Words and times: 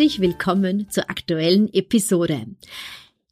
Herzlich 0.00 0.22
willkommen 0.22 0.88
zur 0.88 1.10
aktuellen 1.10 1.70
Episode. 1.74 2.46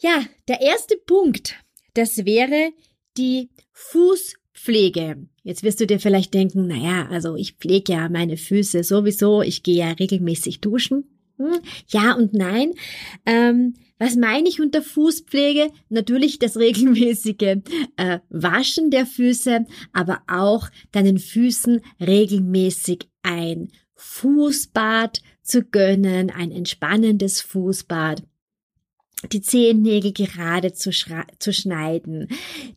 Ja, 0.00 0.24
der 0.46 0.60
erste 0.60 0.96
Punkt, 0.96 1.56
das 1.94 2.24
wäre 2.24 2.70
die 3.16 3.50
Fußpflege. 4.58 5.28
Jetzt 5.42 5.62
wirst 5.62 5.80
du 5.80 5.86
dir 5.86 6.00
vielleicht 6.00 6.34
denken, 6.34 6.66
naja, 6.66 7.08
also 7.10 7.36
ich 7.36 7.54
pflege 7.54 7.92
ja 7.92 8.08
meine 8.08 8.36
Füße 8.36 8.84
sowieso, 8.84 9.42
ich 9.42 9.62
gehe 9.62 9.78
ja 9.78 9.90
regelmäßig 9.92 10.60
duschen. 10.60 11.04
Hm, 11.38 11.60
ja 11.88 12.14
und 12.14 12.34
nein. 12.34 12.72
Ähm, 13.24 13.74
was 13.98 14.16
meine 14.16 14.48
ich 14.48 14.60
unter 14.60 14.82
Fußpflege? 14.82 15.70
Natürlich 15.88 16.38
das 16.38 16.56
regelmäßige 16.56 17.62
äh, 17.96 18.18
Waschen 18.28 18.90
der 18.90 19.06
Füße, 19.06 19.64
aber 19.92 20.22
auch 20.28 20.68
deinen 20.92 21.18
Füßen 21.18 21.80
regelmäßig 22.00 23.08
ein 23.22 23.68
Fußbad 23.94 25.20
zu 25.42 25.64
gönnen, 25.64 26.30
ein 26.30 26.52
entspannendes 26.52 27.40
Fußbad 27.40 28.22
die 29.32 29.40
Zehennägel 29.40 30.12
gerade 30.12 30.72
zu, 30.72 30.90
zu, 31.38 31.52
schneiden, 31.52 32.28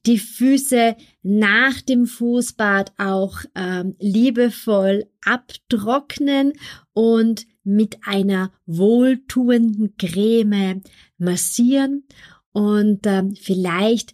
die 0.05 0.17
Füße 0.17 0.95
nach 1.21 1.81
dem 1.81 2.07
Fußbad 2.07 2.93
auch 2.97 3.41
ähm, 3.55 3.95
liebevoll 3.99 5.05
abtrocknen 5.23 6.53
und 6.93 7.45
mit 7.63 7.99
einer 8.05 8.51
wohltuenden 8.65 9.95
Creme 9.97 10.81
massieren. 11.17 12.05
Und 12.53 13.05
ähm, 13.05 13.35
vielleicht 13.35 14.13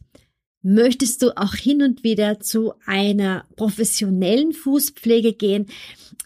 möchtest 0.68 1.22
du 1.22 1.38
auch 1.38 1.56
hin 1.56 1.82
und 1.82 2.04
wieder 2.04 2.42
zu 2.42 2.74
einer 2.86 3.46
professionellen 3.56 4.52
Fußpflege 4.52 5.32
gehen. 5.32 5.68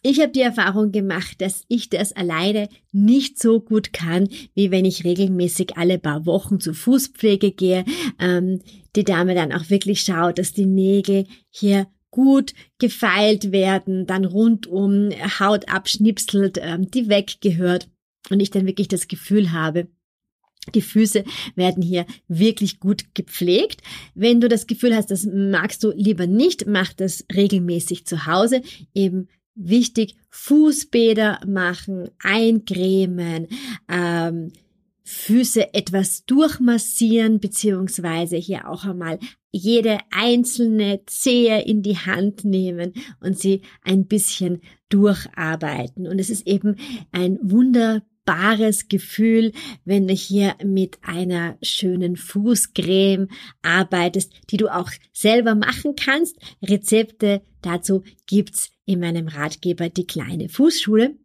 Ich 0.02 0.20
habe 0.20 0.32
die 0.32 0.42
Erfahrung 0.42 0.92
gemacht, 0.92 1.40
dass 1.42 1.64
ich 1.68 1.90
das 1.90 2.12
alleine 2.12 2.68
nicht 2.92 3.38
so 3.38 3.60
gut 3.60 3.94
kann, 3.94 4.30
wie 4.56 4.72
wenn 4.72 4.84
ich 4.84 5.04
regelmäßig 5.04 5.78
alle 5.78 6.00
paar 6.00 6.26
Wochen 6.26 6.60
zur 6.60 6.74
Fußpflege 6.74 7.52
gehe. 7.52 7.86
Ähm, 8.18 8.62
die 8.96 9.04
Dame 9.04 9.36
dann 9.36 9.52
auch 9.52 9.70
wirklich 9.70 10.02
schaut, 10.02 10.40
dass 10.40 10.54
die 10.54 10.66
Nägel 10.66 11.28
hier 11.52 11.86
gut 12.10 12.56
gefeilt 12.80 13.52
werden, 13.52 14.08
dann 14.08 14.26
rundum 14.26 15.12
Haut 15.40 15.70
abschnipselt, 15.70 16.58
ähm, 16.60 16.90
die 16.90 17.10
weggehört 17.10 17.90
und 18.32 18.40
ich 18.40 18.50
dann 18.50 18.66
wirklich 18.66 18.88
das 18.88 19.08
Gefühl 19.08 19.52
habe, 19.52 19.88
die 20.76 20.82
Füße 20.82 21.24
werden 21.56 21.82
hier 21.82 22.06
wirklich 22.28 22.80
gut 22.80 23.16
gepflegt. 23.16 23.82
Wenn 24.14 24.40
du 24.40 24.48
das 24.48 24.68
Gefühl 24.68 24.96
hast, 24.96 25.10
das 25.10 25.26
magst 25.26 25.84
du 25.84 25.92
lieber 25.92 26.28
nicht, 26.28 26.68
mach 26.68 26.94
das 26.94 27.26
regelmäßig 27.34 28.06
zu 28.06 28.26
Hause. 28.28 28.62
Eben 28.94 29.28
wichtig, 29.56 30.16
Fußbäder 30.30 31.42
machen, 31.48 32.10
eincremen, 32.20 33.48
ähm, 33.90 34.52
Füße 35.04 35.74
etwas 35.74 36.26
durchmassieren, 36.26 37.40
beziehungsweise 37.40 38.38
hier 38.38 38.70
auch 38.70 38.86
einmal 38.86 39.20
jede 39.52 39.98
einzelne 40.12 41.02
Zehe 41.06 41.64
in 41.64 41.82
die 41.82 41.98
Hand 41.98 42.46
nehmen 42.46 42.94
und 43.20 43.38
sie 43.38 43.62
ein 43.84 44.06
bisschen 44.06 44.62
durcharbeiten. 44.88 46.08
Und 46.08 46.20
es 46.20 46.30
ist 46.30 46.48
eben 46.48 46.78
ein 47.12 47.40
wunder 47.42 48.04
wunderbares 48.32 48.88
Gefühl, 48.88 49.52
wenn 49.86 50.08
du 50.08 50.14
hier 50.14 50.56
mit 50.64 51.00
einer 51.02 51.58
schönen 51.62 52.16
Fußcreme 52.16 53.28
arbeitest, 53.62 54.34
die 54.50 54.58
du 54.58 54.74
auch 54.74 54.90
selber 55.14 55.56
machen 55.56 55.96
kannst. 55.96 56.38
Rezepte 56.64 57.42
dazu 57.62 58.04
gibt's 58.28 58.72
in 58.86 59.00
meinem 59.00 59.28
Ratgeber 59.28 59.90
die 59.90 60.08
kleine 60.08 60.50
Fußschule. 60.50 61.16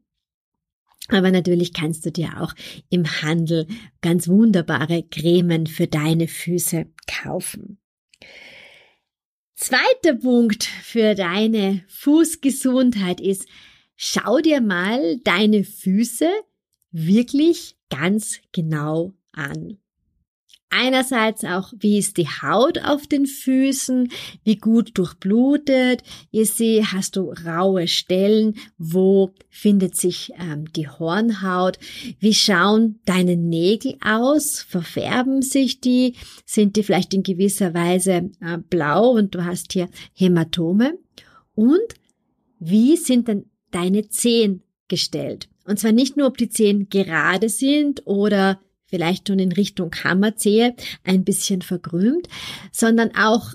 Aber 1.09 1.31
natürlich 1.31 1.73
kannst 1.73 2.05
du 2.05 2.11
dir 2.11 2.41
auch 2.41 2.53
im 2.91 3.07
Handel 3.23 3.67
ganz 4.03 4.27
wunderbare 4.27 5.05
Cremen 5.05 5.69
für 5.69 5.87
deine 5.87 6.27
Füße 6.27 6.87
kaufen. 7.07 7.79
Zweiter 9.55 10.15
Punkt 10.21 10.65
für 10.65 11.15
deine 11.15 11.85
Fußgesundheit 11.89 13.21
ist, 13.21 13.47
schau 13.95 14.41
dir 14.41 14.61
mal 14.61 15.19
deine 15.23 15.63
Füße 15.63 16.29
wirklich 16.91 17.77
ganz 17.91 18.41
genau 18.53 19.15
an. 19.33 19.79
Einerseits 20.69 21.45
auch, 21.45 21.73
wie 21.79 21.97
ist 21.97 22.17
die 22.17 22.27
Haut 22.27 22.85
auf 22.85 23.07
den 23.07 23.27
Füßen, 23.27 24.11
wie 24.43 24.57
gut 24.57 24.99
durchblutet 24.99 26.03
ist 26.33 26.59
sie, 26.59 26.85
hast 26.85 27.17
du 27.17 27.33
raue 27.47 27.87
Stellen, 27.87 28.57
wo 28.77 29.33
findet 29.49 29.97
sich 29.97 30.33
ähm, 30.39 30.71
die 30.73 30.89
Hornhaut, 30.89 31.79
wie 32.19 32.35
schauen 32.35 32.99
deine 33.05 33.37
Nägel 33.37 33.97
aus, 34.05 34.61
verfärben 34.61 35.41
sich 35.41 35.81
die, 35.81 36.15
sind 36.45 36.75
die 36.77 36.83
vielleicht 36.83 37.15
in 37.15 37.23
gewisser 37.23 37.73
Weise 37.73 38.31
äh, 38.41 38.59
blau 38.59 39.13
und 39.13 39.37
du 39.37 39.45
hast 39.45 39.73
hier 39.73 39.89
Hämatome? 40.15 40.99
Und 41.55 41.95
wie 42.59 42.97
sind 42.97 43.29
denn 43.29 43.47
deine 43.71 44.09
Zehen 44.09 44.63
gestellt? 44.89 45.49
Und 45.67 45.79
zwar 45.79 45.93
nicht 45.93 46.17
nur, 46.17 46.29
ob 46.29 46.39
die 46.39 46.49
Zehen 46.49 46.89
gerade 46.89 47.49
sind 47.49 48.07
oder 48.07 48.61
vielleicht 48.87 49.29
schon 49.29 49.39
in 49.39 49.53
Richtung 49.53 49.93
Hammerzehe 50.05 50.75
ein 51.03 51.25
bisschen 51.25 51.63
verkrümmt, 51.63 52.29
sondern 52.73 53.11
auch, 53.17 53.55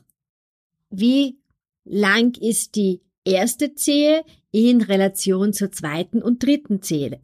wie 0.90 1.38
lang 1.86 2.36
ist 2.38 2.76
die 2.76 3.02
erste 3.24 3.76
Zehe 3.76 4.24
in 4.52 4.82
Relation 4.82 5.54
zur 5.54 5.72
zweiten 5.72 6.22
und 6.22 6.44
dritten 6.44 6.82
Zehe. 6.82 7.20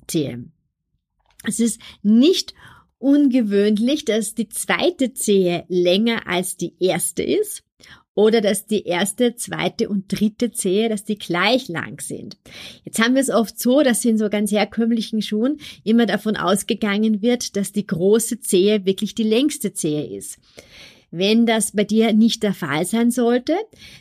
Es 1.43 1.59
ist 1.59 1.81
nicht 2.01 2.53
ungewöhnlich, 2.97 4.05
dass 4.05 4.35
die 4.35 4.47
zweite 4.47 5.13
Zehe 5.13 5.65
länger 5.67 6.27
als 6.27 6.55
die 6.55 6.75
erste 6.79 7.23
ist 7.23 7.66
oder 8.17 8.41
dass 8.41 8.65
die 8.65 8.85
erste, 8.85 9.35
zweite 9.35 9.87
und 9.87 10.05
dritte 10.11 10.51
Zehe, 10.51 10.89
dass 10.89 11.03
die 11.03 11.19
gleich 11.19 11.67
lang 11.67 12.01
sind. 12.01 12.35
Jetzt 12.83 12.99
haben 12.99 13.13
wir 13.13 13.21
es 13.21 13.29
oft 13.29 13.59
so, 13.59 13.83
dass 13.83 14.03
in 14.05 14.17
so 14.17 14.27
ganz 14.29 14.51
herkömmlichen 14.51 15.21
Schuhen 15.21 15.59
immer 15.83 16.07
davon 16.07 16.35
ausgegangen 16.35 17.21
wird, 17.21 17.55
dass 17.55 17.73
die 17.73 17.85
große 17.85 18.39
Zehe 18.39 18.85
wirklich 18.85 19.13
die 19.13 19.21
längste 19.21 19.71
Zehe 19.71 20.03
ist. 20.17 20.39
Wenn 21.09 21.45
das 21.45 21.71
bei 21.71 21.85
dir 21.85 22.11
nicht 22.11 22.43
der 22.43 22.53
Fall 22.53 22.85
sein 22.85 23.11
sollte, 23.11 23.55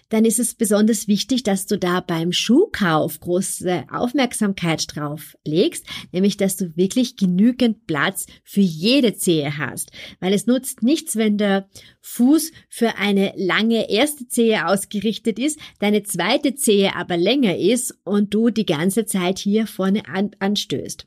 dann 0.09 0.25
ist 0.25 0.41
es 0.41 0.55
besonders 0.55 1.07
wichtig, 1.07 1.45
dass 1.45 1.67
du 1.67 1.79
da 1.79 2.01
beim 2.01 2.33
Schuhkauf 2.33 3.21
große 3.21 3.85
Aufmerksamkeit 3.93 4.85
drauf 4.95 5.37
legst, 5.45 5.87
nämlich 6.11 6.37
dass 6.37 6.57
du 6.57 6.77
wirklich 6.77 7.17
genügend 7.17 7.87
Platz 7.87 8.27
für 8.43 8.61
jede 8.61 9.15
Zehe 9.15 9.57
hast, 9.57 9.93
weil 10.19 10.33
es 10.33 10.47
nutzt 10.47 10.83
nichts, 10.83 11.15
wenn 11.15 11.39
der 11.39 11.69
Fuß 12.01 12.51
für 12.69 12.97
eine 12.97 13.33
lange 13.37 13.89
erste 13.89 14.27
Zehe 14.27 14.67
ausgerichtet 14.67 15.39
ist, 15.39 15.61
deine 15.79 16.03
zweite 16.03 16.57
Zehe 16.57 16.97
aber 16.97 17.17
länger 17.17 17.57
ist 17.57 17.97
und 18.05 18.35
du 18.35 18.51
die 18.51 18.67
ganze 18.67 19.07
Zeit 19.07 19.39
hier 19.39 19.69
vorne 19.69 20.09
an, 20.09 20.33
anstößt. 20.41 21.07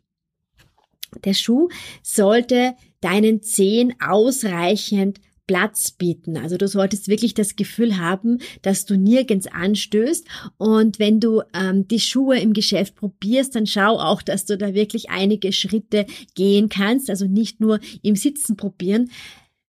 Der 1.26 1.34
Schuh 1.34 1.70
sollte 2.04 2.76
deinen 3.02 3.42
Zehen 3.42 3.96
ausreichend 4.00 5.20
Platz 5.50 5.90
bieten. 5.90 6.38
Also 6.38 6.58
du 6.58 6.68
solltest 6.68 7.08
wirklich 7.08 7.34
das 7.34 7.56
Gefühl 7.56 7.98
haben, 7.98 8.38
dass 8.62 8.86
du 8.86 8.96
nirgends 9.00 9.48
anstößt. 9.48 10.28
Und 10.58 11.00
wenn 11.00 11.20
du 11.20 11.42
ähm, 11.56 11.88
die 11.88 12.00
Schuhe 12.00 12.38
im 12.38 12.54
Geschäft 12.54 12.96
probierst, 12.96 13.56
dann 13.56 13.66
schau 13.66 13.98
auch, 13.98 14.22
dass 14.22 14.46
du 14.46 14.60
da 14.60 14.76
wirklich 14.76 15.10
einige 15.10 15.52
Schritte 15.52 16.06
gehen 16.36 16.70
kannst. 16.70 17.10
Also 17.10 17.26
nicht 17.26 17.62
nur 17.62 17.80
im 18.04 18.16
Sitzen 18.16 18.58
probieren. 18.58 19.10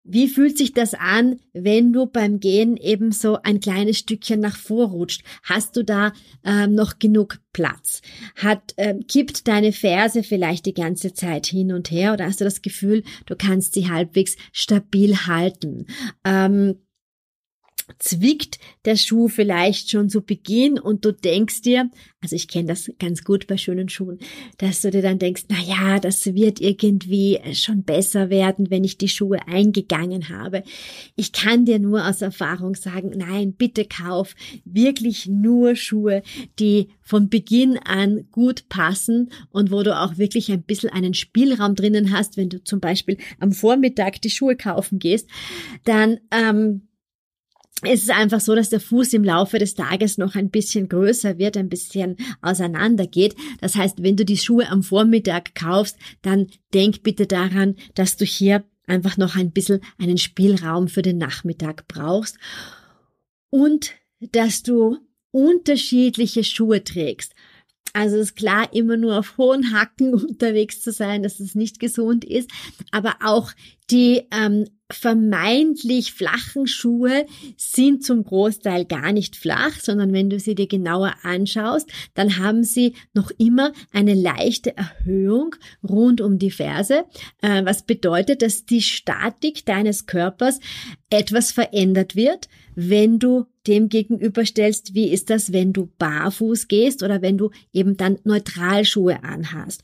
Wie 0.07 0.27
fühlt 0.27 0.55
sich 0.55 0.71
das 0.71 0.93
an, 0.93 1.37
wenn 1.53 1.91
du 1.91 2.05
beim 2.05 2.39
Gehen 2.39 2.77
eben 2.77 3.11
so 3.11 3.39
ein 3.41 3.59
kleines 3.59 3.97
Stückchen 3.97 4.39
nach 4.39 4.55
vorrutscht? 4.55 5.23
Hast 5.41 5.75
du 5.75 5.83
da 5.83 6.13
ähm, 6.43 6.75
noch 6.75 6.99
genug 6.99 7.39
Platz? 7.53 8.03
Hat 8.35 8.75
ähm, 8.77 9.07
kippt 9.07 9.47
deine 9.47 9.71
Ferse 9.71 10.21
vielleicht 10.21 10.67
die 10.67 10.75
ganze 10.75 11.13
Zeit 11.13 11.47
hin 11.47 11.71
und 11.71 11.89
her 11.89 12.13
oder 12.13 12.25
hast 12.25 12.39
du 12.39 12.43
das 12.43 12.61
Gefühl, 12.61 13.01
du 13.25 13.35
kannst 13.35 13.73
sie 13.73 13.89
halbwegs 13.89 14.37
stabil 14.51 15.25
halten? 15.25 15.87
Ähm, 16.23 16.75
zwickt 17.99 18.59
der 18.85 18.95
Schuh 18.95 19.27
vielleicht 19.27 19.91
schon 19.91 20.09
zu 20.09 20.21
Beginn 20.21 20.79
und 20.79 21.05
du 21.05 21.11
denkst 21.11 21.61
dir, 21.61 21.89
also 22.21 22.35
ich 22.35 22.47
kenne 22.47 22.69
das 22.69 22.91
ganz 22.97 23.23
gut 23.23 23.45
bei 23.45 23.57
schönen 23.57 23.89
Schuhen, 23.89 24.17
dass 24.57 24.81
du 24.81 24.89
dir 24.89 25.03
dann 25.03 25.19
denkst, 25.19 25.43
na 25.49 25.59
ja, 25.61 25.99
das 25.99 26.25
wird 26.25 26.59
irgendwie 26.59 27.39
schon 27.53 27.83
besser 27.83 28.29
werden, 28.29 28.71
wenn 28.71 28.83
ich 28.83 28.97
die 28.97 29.07
Schuhe 29.07 29.47
eingegangen 29.47 30.29
habe. 30.29 30.63
Ich 31.15 31.31
kann 31.31 31.65
dir 31.65 31.77
nur 31.77 32.07
aus 32.07 32.21
Erfahrung 32.21 32.73
sagen, 32.73 33.11
nein, 33.15 33.53
bitte 33.53 33.85
kauf 33.85 34.35
wirklich 34.65 35.27
nur 35.27 35.75
Schuhe, 35.75 36.23
die 36.59 36.89
von 37.01 37.29
Beginn 37.29 37.77
an 37.77 38.27
gut 38.31 38.67
passen 38.69 39.29
und 39.51 39.69
wo 39.69 39.83
du 39.83 39.95
auch 39.95 40.17
wirklich 40.17 40.51
ein 40.51 40.63
bisschen 40.63 40.89
einen 40.89 41.13
Spielraum 41.13 41.75
drinnen 41.75 42.11
hast, 42.11 42.38
wenn 42.38 42.49
du 42.49 42.63
zum 42.63 42.79
Beispiel 42.79 43.17
am 43.39 43.51
Vormittag 43.51 44.21
die 44.21 44.31
Schuhe 44.31 44.55
kaufen 44.55 44.97
gehst, 44.97 45.29
dann 45.83 46.17
ähm, 46.31 46.88
es 47.81 48.04
ist 48.04 48.12
einfach 48.12 48.39
so, 48.39 48.56
dass 48.56 48.69
der 48.69 48.80
Fuß 48.80 49.13
im 49.13 49.24
Laufe 49.24 49.60
des 49.60 49.75
Tages 49.75 50.18
noch 50.18 50.36
ein 50.36 50.50
bisschen 50.50 50.88
größer 50.88 51.38
wird, 51.38 51.57
ein 51.57 51.69
bisschen 51.69 52.16
auseinander 52.42 53.06
geht. 53.06 53.36
Das 53.60 53.75
heißt, 53.75 54.01
wenn 54.01 54.16
du 54.16 54.25
die 54.25 54.38
Schuhe 54.38 54.69
am 54.69 54.81
Vormittag 54.81 55.56
kaufst, 55.56 55.98
dann 56.22 56.48
denk 56.74 57.04
bitte 57.04 57.27
daran, 57.27 57.75
dass 57.94 58.16
du 58.16 58.25
hier 58.25 58.63
einfach 58.88 59.18
noch 59.18 59.36
ein 59.36 59.51
bisschen 59.51 59.81
einen 59.98 60.18
Spielraum 60.18 60.88
für 60.88 61.01
den 61.01 61.18
Nachmittag 61.18 61.88
brauchst 61.88 62.38
und 63.50 63.92
dass 64.19 64.63
du 64.63 64.98
unterschiedliche 65.31 66.44
Schuhe 66.44 66.83
trägst. 66.83 67.33
Also 67.94 68.18
ist 68.18 68.36
klar, 68.36 68.74
immer 68.74 68.98
nur 68.98 69.18
auf 69.18 69.38
hohen 69.38 69.74
Hacken 69.74 70.13
unterwegs 70.13 70.81
zu 70.81 70.92
sein, 70.92 71.24
dass 71.24 71.39
es 71.39 71.56
nicht 71.56 71.80
gesund 71.80 72.25
ist. 72.25 72.50
Aber 72.92 73.16
auch 73.24 73.51
die 73.91 74.27
ähm, 74.31 74.65
vermeintlich 74.91 76.13
flachen 76.13 76.67
Schuhe 76.67 77.25
sind 77.57 78.03
zum 78.03 78.23
Großteil 78.23 78.85
gar 78.85 79.13
nicht 79.13 79.35
flach, 79.35 79.79
sondern 79.79 80.13
wenn 80.13 80.29
du 80.29 80.39
sie 80.39 80.53
dir 80.53 80.67
genauer 80.67 81.15
anschaust, 81.23 81.89
dann 82.13 82.37
haben 82.37 82.63
sie 82.63 82.93
noch 83.13 83.31
immer 83.37 83.73
eine 83.91 84.13
leichte 84.13 84.77
Erhöhung 84.77 85.55
rund 85.87 86.21
um 86.21 86.37
die 86.37 86.51
Ferse, 86.51 87.05
äh, 87.41 87.65
was 87.65 87.83
bedeutet, 87.83 88.43
dass 88.43 88.65
die 88.65 88.81
Statik 88.81 89.65
deines 89.65 90.05
Körpers 90.05 90.59
etwas 91.09 91.51
verändert 91.51 92.15
wird, 92.15 92.47
wenn 92.75 93.17
du 93.17 93.45
dem 93.65 93.89
gegenüberstellst, 93.89 94.93
wie 94.93 95.09
ist 95.09 95.31
das, 95.31 95.51
wenn 95.51 95.73
du 95.73 95.89
barfuß 95.97 96.67
gehst 96.67 97.01
oder 97.01 97.23
wenn 97.23 97.39
du 97.39 97.49
eben 97.73 97.97
dann 97.97 98.19
Neutralschuhe 98.23 99.23
anhast. 99.23 99.81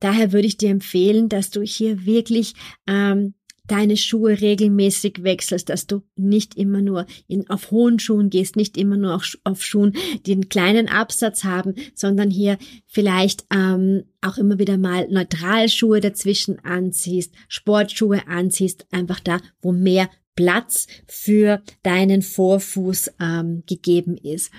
Daher 0.00 0.32
würde 0.32 0.46
ich 0.46 0.56
dir 0.56 0.70
empfehlen, 0.70 1.28
dass 1.28 1.50
du 1.50 1.60
hier 1.60 2.06
wirklich 2.06 2.54
ähm, 2.86 3.34
deine 3.68 3.96
Schuhe 3.96 4.40
regelmäßig 4.40 5.22
wechselst, 5.22 5.68
dass 5.68 5.86
du 5.86 6.02
nicht 6.16 6.56
immer 6.56 6.82
nur 6.82 7.06
in, 7.28 7.48
auf 7.48 7.70
hohen 7.70 7.98
Schuhen 7.98 8.30
gehst, 8.30 8.56
nicht 8.56 8.76
immer 8.76 8.96
nur 8.96 9.14
auf, 9.14 9.38
auf 9.44 9.62
Schuhen, 9.62 9.94
die 10.26 10.32
einen 10.32 10.48
kleinen 10.48 10.88
Absatz 10.88 11.44
haben, 11.44 11.74
sondern 11.94 12.30
hier 12.30 12.58
vielleicht 12.86 13.46
ähm, 13.54 14.04
auch 14.20 14.38
immer 14.38 14.58
wieder 14.58 14.78
mal 14.78 15.06
Neutralschuhe 15.08 16.00
dazwischen 16.00 16.58
anziehst, 16.64 17.34
Sportschuhe 17.48 18.26
anziehst, 18.26 18.86
einfach 18.90 19.20
da, 19.20 19.40
wo 19.60 19.72
mehr 19.72 20.10
Platz 20.34 20.86
für 21.06 21.62
deinen 21.82 22.22
Vorfuß 22.22 23.12
ähm, 23.20 23.64
gegeben 23.66 24.16
ist. 24.16 24.50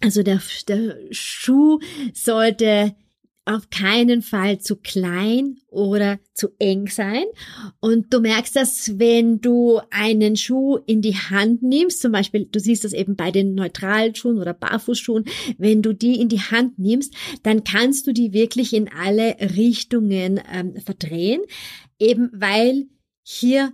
Also 0.00 0.22
der, 0.22 0.40
der 0.68 0.96
Schuh 1.10 1.80
sollte 2.12 2.94
auf 3.48 3.70
keinen 3.70 4.20
Fall 4.20 4.60
zu 4.60 4.76
klein 4.76 5.56
oder 5.70 6.18
zu 6.34 6.48
eng 6.58 6.86
sein. 6.88 7.24
Und 7.80 8.12
du 8.12 8.20
merkst 8.20 8.54
das, 8.54 8.98
wenn 8.98 9.40
du 9.40 9.80
einen 9.90 10.36
Schuh 10.36 10.76
in 10.86 11.00
die 11.00 11.16
Hand 11.16 11.62
nimmst, 11.62 12.02
zum 12.02 12.12
Beispiel, 12.12 12.44
du 12.44 12.60
siehst 12.60 12.84
das 12.84 12.92
eben 12.92 13.16
bei 13.16 13.30
den 13.30 13.54
neutralen 13.54 14.14
Schuhen 14.14 14.38
oder 14.38 14.52
Barfußschuhen, 14.52 15.24
wenn 15.56 15.80
du 15.80 15.94
die 15.94 16.20
in 16.20 16.28
die 16.28 16.42
Hand 16.42 16.78
nimmst, 16.78 17.14
dann 17.42 17.64
kannst 17.64 18.06
du 18.06 18.12
die 18.12 18.34
wirklich 18.34 18.74
in 18.74 18.90
alle 18.92 19.36
Richtungen 19.40 20.40
ähm, 20.52 20.76
verdrehen, 20.76 21.40
eben 21.98 22.30
weil 22.34 22.86
hier 23.22 23.72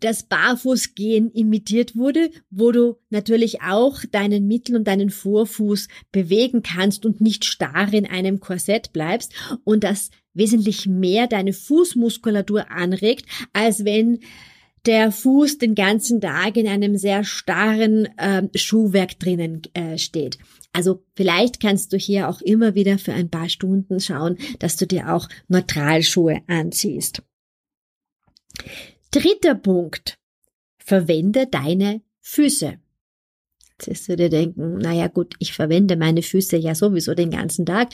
das 0.00 0.24
Barfußgehen 0.24 1.30
imitiert 1.30 1.96
wurde, 1.96 2.30
wo 2.50 2.72
du 2.72 2.96
natürlich 3.10 3.62
auch 3.62 4.00
deinen 4.10 4.46
Mittel- 4.46 4.76
und 4.76 4.86
deinen 4.86 5.10
Vorfuß 5.10 5.88
bewegen 6.12 6.62
kannst 6.62 7.06
und 7.06 7.20
nicht 7.20 7.44
starr 7.44 7.92
in 7.92 8.06
einem 8.06 8.40
Korsett 8.40 8.92
bleibst 8.92 9.32
und 9.64 9.84
das 9.84 10.10
wesentlich 10.34 10.86
mehr 10.86 11.26
deine 11.26 11.52
Fußmuskulatur 11.52 12.70
anregt, 12.70 13.26
als 13.52 13.84
wenn 13.84 14.20
der 14.86 15.12
Fuß 15.12 15.58
den 15.58 15.74
ganzen 15.74 16.20
Tag 16.20 16.56
in 16.56 16.66
einem 16.66 16.96
sehr 16.96 17.24
starren 17.24 18.06
äh, 18.16 18.48
Schuhwerk 18.56 19.18
drinnen 19.18 19.62
äh, 19.74 19.98
steht. 19.98 20.38
Also 20.72 21.04
vielleicht 21.14 21.60
kannst 21.60 21.92
du 21.92 21.96
hier 21.96 22.28
auch 22.28 22.40
immer 22.40 22.74
wieder 22.74 22.98
für 22.98 23.12
ein 23.12 23.28
paar 23.28 23.48
Stunden 23.48 24.00
schauen, 24.00 24.38
dass 24.58 24.76
du 24.76 24.86
dir 24.86 25.12
auch 25.12 25.28
Neutralschuhe 25.48 26.40
anziehst. 26.46 27.22
Dritter 29.10 29.54
Punkt. 29.54 30.18
Verwende 30.78 31.46
deine 31.46 32.02
Füße. 32.20 32.78
Jetzt 33.72 33.88
wirst 33.88 34.08
du 34.08 34.16
dir 34.16 34.28
denken, 34.28 34.78
naja 34.78 35.08
gut, 35.08 35.34
ich 35.38 35.52
verwende 35.52 35.96
meine 35.96 36.22
Füße 36.22 36.56
ja 36.56 36.74
sowieso 36.74 37.14
den 37.14 37.30
ganzen 37.30 37.66
Tag. 37.66 37.88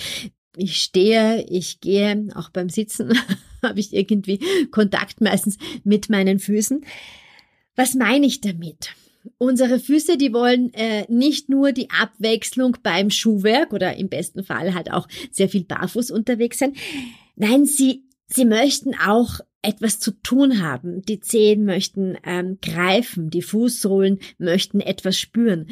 Ich 0.56 0.76
stehe, 0.78 1.46
ich 1.48 1.80
gehe, 1.80 2.28
auch 2.34 2.50
beim 2.50 2.68
Sitzen 2.68 3.12
habe 3.62 3.80
ich 3.80 3.92
irgendwie 3.92 4.40
Kontakt 4.70 5.20
meistens 5.20 5.58
mit 5.84 6.10
meinen 6.10 6.38
Füßen. 6.38 6.84
Was 7.76 7.94
meine 7.94 8.26
ich 8.26 8.40
damit? 8.40 8.90
Unsere 9.38 9.78
Füße, 9.78 10.16
die 10.16 10.32
wollen 10.32 10.72
äh, 10.74 11.04
nicht 11.08 11.48
nur 11.48 11.72
die 11.72 11.90
Abwechslung 11.90 12.76
beim 12.82 13.10
Schuhwerk 13.10 13.72
oder 13.72 13.96
im 13.96 14.08
besten 14.08 14.44
Fall 14.44 14.74
halt 14.74 14.92
auch 14.92 15.08
sehr 15.30 15.48
viel 15.48 15.64
barfuß 15.64 16.10
unterwegs 16.10 16.58
sein. 16.58 16.74
Nein, 17.36 17.66
sie, 17.66 18.05
sie 18.26 18.44
möchten 18.44 18.94
auch 18.94 19.40
etwas 19.62 19.98
zu 19.98 20.12
tun 20.12 20.62
haben. 20.62 21.02
Die 21.02 21.20
Zehen 21.20 21.64
möchten 21.64 22.16
ähm, 22.24 22.58
greifen, 22.62 23.30
die 23.30 23.42
Fußsohlen 23.42 24.20
möchten 24.38 24.80
etwas 24.80 25.18
spüren. 25.18 25.68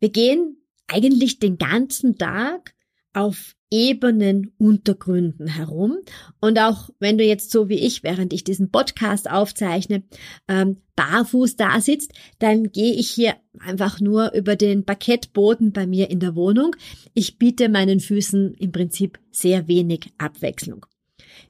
Wir 0.00 0.10
gehen 0.10 0.56
eigentlich 0.86 1.38
den 1.38 1.58
ganzen 1.58 2.16
Tag 2.16 2.74
auf 3.12 3.54
ebenen 3.70 4.52
Untergründen 4.58 5.48
herum. 5.48 5.98
Und 6.40 6.58
auch 6.58 6.90
wenn 7.00 7.18
du 7.18 7.24
jetzt 7.24 7.50
so 7.50 7.68
wie 7.68 7.78
ich, 7.78 8.02
während 8.02 8.32
ich 8.32 8.44
diesen 8.44 8.70
Podcast 8.70 9.28
aufzeichne, 9.28 10.04
ähm, 10.48 10.78
barfuß 10.96 11.56
da 11.56 11.80
sitzt, 11.80 12.12
dann 12.38 12.70
gehe 12.70 12.94
ich 12.94 13.10
hier 13.10 13.34
einfach 13.58 14.00
nur 14.00 14.32
über 14.32 14.54
den 14.54 14.84
Parkettboden 14.84 15.72
bei 15.72 15.86
mir 15.86 16.08
in 16.08 16.20
der 16.20 16.36
Wohnung. 16.36 16.76
Ich 17.14 17.38
biete 17.38 17.68
meinen 17.68 17.98
Füßen 17.98 18.54
im 18.54 18.70
Prinzip 18.70 19.18
sehr 19.32 19.66
wenig 19.66 20.12
Abwechslung. 20.18 20.86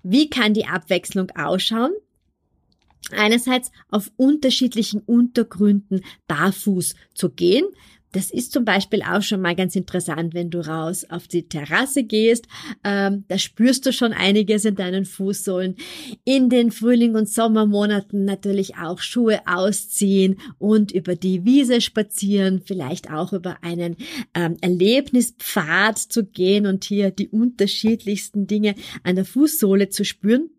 Wie 0.02 0.30
kann 0.30 0.54
die 0.54 0.66
Abwechslung 0.66 1.30
ausschauen? 1.32 1.92
Einerseits 3.10 3.70
auf 3.90 4.10
unterschiedlichen 4.16 5.00
Untergründen 5.00 6.04
barfuß 6.26 6.94
zu 7.14 7.30
gehen. 7.30 7.66
Das 8.14 8.30
ist 8.30 8.52
zum 8.52 8.64
Beispiel 8.64 9.02
auch 9.02 9.22
schon 9.22 9.40
mal 9.40 9.56
ganz 9.56 9.74
interessant, 9.74 10.34
wenn 10.34 10.48
du 10.48 10.64
raus 10.64 11.04
auf 11.10 11.26
die 11.26 11.48
Terrasse 11.48 12.04
gehst. 12.04 12.46
Ähm, 12.84 13.24
da 13.26 13.38
spürst 13.38 13.86
du 13.86 13.92
schon 13.92 14.12
einiges 14.12 14.64
in 14.64 14.76
deinen 14.76 15.04
Fußsohlen. 15.04 15.74
In 16.24 16.48
den 16.48 16.70
Frühling- 16.70 17.16
und 17.16 17.28
Sommermonaten 17.28 18.24
natürlich 18.24 18.76
auch 18.76 19.00
Schuhe 19.00 19.40
ausziehen 19.46 20.36
und 20.58 20.92
über 20.92 21.16
die 21.16 21.44
Wiese 21.44 21.80
spazieren, 21.80 22.62
vielleicht 22.64 23.10
auch 23.10 23.32
über 23.32 23.58
einen 23.64 23.96
ähm, 24.34 24.58
Erlebnispfad 24.60 25.98
zu 25.98 26.24
gehen 26.24 26.66
und 26.66 26.84
hier 26.84 27.10
die 27.10 27.28
unterschiedlichsten 27.28 28.46
Dinge 28.46 28.76
an 29.02 29.16
der 29.16 29.24
Fußsohle 29.24 29.88
zu 29.88 30.04
spüren. 30.04 30.50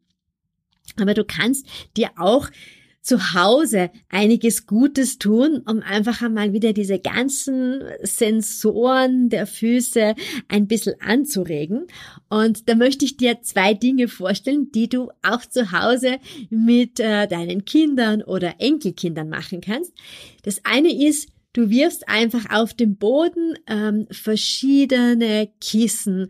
Aber 1.00 1.13
du 1.13 1.24
kannst 1.24 1.67
dir 1.95 2.09
auch 2.17 2.50
zu 3.05 3.35
Hause 3.35 3.91
einiges 4.09 4.65
Gutes 4.65 5.19
tun, 5.19 5.62
um 5.69 5.81
einfach 5.81 6.24
einmal 6.24 6.53
wieder 6.53 6.74
diese 6.74 6.97
ganzen 6.97 7.83
Sensoren 8.01 9.29
der 9.29 9.45
Füße 9.45 10.15
ein 10.47 10.67
bisschen 10.67 10.95
anzuregen. 11.00 11.85
Und 12.29 12.67
da 12.67 12.74
möchte 12.74 13.05
ich 13.05 13.15
dir 13.15 13.43
zwei 13.43 13.75
Dinge 13.75 14.07
vorstellen, 14.07 14.71
die 14.71 14.89
du 14.89 15.12
auch 15.21 15.45
zu 15.45 15.71
Hause 15.71 16.17
mit 16.50 17.00
äh, 17.00 17.27
deinen 17.27 17.63
Kindern 17.63 18.24
oder 18.24 18.55
Enkelkindern 18.57 19.29
machen 19.29 19.62
kannst. 19.62 19.93
Das 20.41 20.65
eine 20.65 20.91
ist, 20.91 21.29
Du 21.53 21.69
wirfst 21.69 22.09
einfach 22.09 22.50
auf 22.50 22.74
den 22.74 22.97
Boden 22.97 23.57
ähm, 23.67 24.07
verschiedene 24.12 25.47
Kissen 25.62 26.27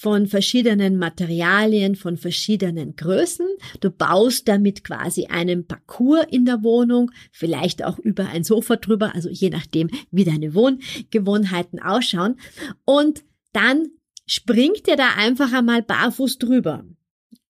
von 0.00 0.26
verschiedenen 0.26 0.96
Materialien, 0.96 1.94
von 1.94 2.16
verschiedenen 2.16 2.96
Größen. 2.96 3.46
Du 3.80 3.90
baust 3.90 4.48
damit 4.48 4.82
quasi 4.82 5.26
einen 5.26 5.66
Parcours 5.66 6.24
in 6.30 6.46
der 6.46 6.62
Wohnung, 6.62 7.10
vielleicht 7.32 7.84
auch 7.84 7.98
über 7.98 8.26
ein 8.30 8.42
Sofa 8.42 8.76
drüber, 8.76 9.14
also 9.14 9.28
je 9.28 9.50
nachdem, 9.50 9.90
wie 10.10 10.24
deine 10.24 10.54
Wohngewohnheiten 10.54 11.80
ausschauen. 11.80 12.36
Und 12.86 13.24
dann 13.52 13.88
springt 14.24 14.88
ihr 14.88 14.96
da 14.96 15.16
einfach 15.18 15.52
einmal 15.52 15.82
barfuß 15.82 16.38
drüber. 16.38 16.86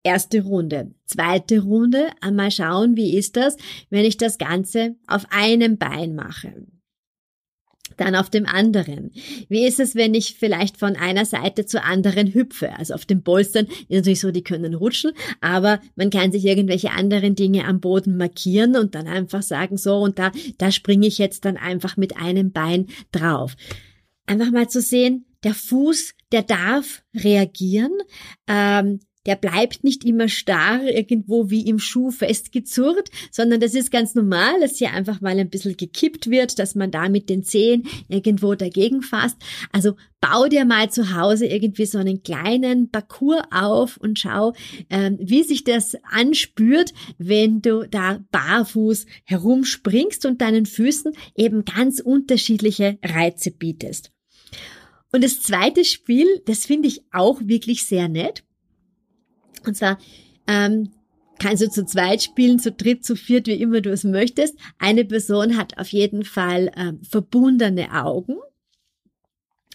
Erste 0.02 0.42
Runde. 0.42 0.92
Zweite 1.04 1.60
Runde, 1.60 2.08
einmal 2.20 2.50
schauen, 2.50 2.96
wie 2.96 3.16
ist 3.16 3.36
das, 3.36 3.58
wenn 3.90 4.04
ich 4.04 4.16
das 4.16 4.38
Ganze 4.38 4.96
auf 5.06 5.24
einem 5.30 5.78
Bein 5.78 6.16
mache 6.16 6.66
dann 8.00 8.14
auf 8.14 8.30
dem 8.30 8.46
anderen? 8.46 9.10
Wie 9.48 9.66
ist 9.66 9.78
es, 9.78 9.94
wenn 9.94 10.14
ich 10.14 10.36
vielleicht 10.38 10.76
von 10.76 10.96
einer 10.96 11.24
Seite 11.24 11.66
zur 11.66 11.84
anderen 11.84 12.32
hüpfe? 12.32 12.72
Also 12.76 12.94
auf 12.94 13.04
den 13.04 13.22
Polstern 13.22 13.66
ist 13.66 13.90
natürlich 13.90 14.20
so, 14.20 14.30
die 14.30 14.42
können 14.42 14.74
rutschen, 14.74 15.12
aber 15.40 15.80
man 15.96 16.10
kann 16.10 16.32
sich 16.32 16.44
irgendwelche 16.44 16.92
anderen 16.92 17.34
Dinge 17.34 17.66
am 17.66 17.80
Boden 17.80 18.16
markieren 18.16 18.76
und 18.76 18.94
dann 18.94 19.06
einfach 19.06 19.42
sagen, 19.42 19.76
so 19.76 19.98
und 19.98 20.18
da, 20.18 20.32
da 20.58 20.72
springe 20.72 21.06
ich 21.06 21.18
jetzt 21.18 21.44
dann 21.44 21.56
einfach 21.56 21.96
mit 21.96 22.16
einem 22.16 22.52
Bein 22.52 22.86
drauf. 23.12 23.56
Einfach 24.26 24.50
mal 24.50 24.68
zu 24.68 24.80
sehen, 24.80 25.26
der 25.44 25.54
Fuß, 25.54 26.14
der 26.32 26.42
darf 26.42 27.02
reagieren. 27.14 27.92
Ähm, 28.46 29.00
der 29.26 29.36
bleibt 29.36 29.84
nicht 29.84 30.04
immer 30.04 30.28
starr 30.28 30.82
irgendwo 30.82 31.50
wie 31.50 31.66
im 31.66 31.78
Schuh 31.78 32.10
festgezurrt, 32.10 33.10
sondern 33.30 33.60
das 33.60 33.74
ist 33.74 33.90
ganz 33.90 34.14
normal, 34.14 34.60
dass 34.60 34.78
hier 34.78 34.92
einfach 34.92 35.20
mal 35.20 35.38
ein 35.38 35.50
bisschen 35.50 35.76
gekippt 35.76 36.30
wird, 36.30 36.58
dass 36.58 36.74
man 36.74 36.90
da 36.90 37.08
mit 37.08 37.28
den 37.28 37.42
Zehen 37.42 37.86
irgendwo 38.08 38.54
dagegen 38.54 39.02
fasst. 39.02 39.36
Also 39.72 39.94
bau 40.20 40.46
dir 40.46 40.64
mal 40.64 40.90
zu 40.90 41.14
Hause 41.14 41.46
irgendwie 41.46 41.86
so 41.86 41.98
einen 41.98 42.22
kleinen 42.22 42.90
Parcours 42.90 43.42
auf 43.50 43.96
und 43.98 44.18
schau, 44.18 44.54
ähm, 44.88 45.18
wie 45.20 45.42
sich 45.42 45.64
das 45.64 45.96
anspürt, 46.10 46.92
wenn 47.18 47.60
du 47.60 47.86
da 47.88 48.24
barfuß 48.30 49.06
herumspringst 49.24 50.24
und 50.24 50.40
deinen 50.40 50.66
Füßen 50.66 51.12
eben 51.36 51.64
ganz 51.64 52.00
unterschiedliche 52.00 52.98
Reize 53.04 53.50
bietest. 53.50 54.12
Und 55.12 55.24
das 55.24 55.42
zweite 55.42 55.84
Spiel, 55.84 56.26
das 56.46 56.64
finde 56.64 56.88
ich 56.88 57.02
auch 57.12 57.40
wirklich 57.44 57.84
sehr 57.84 58.08
nett. 58.08 58.44
Und 59.66 59.76
zwar 59.76 59.98
ähm, 60.46 60.90
kannst 61.38 61.62
du 61.62 61.70
zu 61.70 61.84
zweit 61.84 62.22
spielen, 62.22 62.58
zu 62.58 62.72
dritt, 62.72 63.04
zu 63.04 63.16
viert, 63.16 63.46
wie 63.46 63.60
immer 63.60 63.80
du 63.80 63.90
es 63.90 64.04
möchtest. 64.04 64.56
Eine 64.78 65.04
Person 65.04 65.56
hat 65.56 65.78
auf 65.78 65.88
jeden 65.88 66.24
Fall 66.24 66.70
ähm, 66.76 67.00
verbundene 67.02 67.92
Augen. 67.92 68.36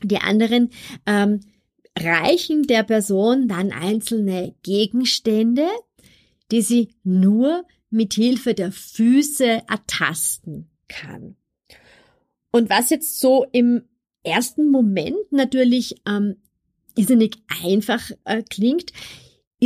Die 0.03 0.17
anderen 0.17 0.69
ähm, 1.05 1.39
reichen 1.97 2.63
der 2.63 2.83
Person 2.83 3.47
dann 3.47 3.71
einzelne 3.71 4.53
Gegenstände, 4.63 5.67
die 6.51 6.61
sie 6.61 6.89
nur 7.03 7.65
mit 7.89 8.13
Hilfe 8.13 8.53
der 8.53 8.71
Füße 8.71 9.63
ertasten 9.67 10.69
kann. 10.87 11.35
Und 12.51 12.69
was 12.69 12.89
jetzt 12.89 13.19
so 13.19 13.45
im 13.51 13.83
ersten 14.23 14.69
Moment 14.69 15.31
natürlich 15.31 15.95
ähm, 16.07 16.35
irrsinnig 16.95 17.37
einfach 17.63 18.11
äh, 18.25 18.43
klingt, 18.43 18.91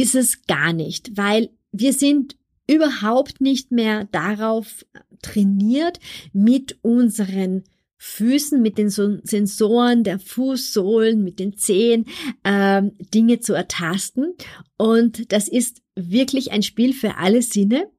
ist 0.01 0.15
es 0.15 0.43
gar 0.43 0.73
nicht, 0.73 1.17
weil 1.17 1.49
wir 1.71 1.93
sind 1.93 2.35
überhaupt 2.67 3.41
nicht 3.41 3.71
mehr 3.71 4.05
darauf 4.11 4.85
trainiert, 5.21 5.99
mit 6.33 6.77
unseren 6.81 7.63
Füßen, 7.97 8.61
mit 8.61 8.77
den 8.77 8.89
Sensoren 8.89 10.03
der 10.03 10.19
Fußsohlen, 10.19 11.21
mit 11.21 11.39
den 11.39 11.57
Zehen 11.57 12.05
ähm, 12.45 12.93
Dinge 13.13 13.41
zu 13.41 13.53
ertasten. 13.53 14.35
Und 14.77 15.33
das 15.33 15.49
ist 15.49 15.81
wirklich 15.95 16.51
ein 16.51 16.63
Spiel 16.63 16.93
für 16.93 17.17
alle 17.17 17.41
Sinne. 17.41 17.89